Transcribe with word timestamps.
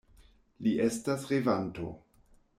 Li 0.67 0.73
estas 0.85 1.29
revanto! 1.33 1.93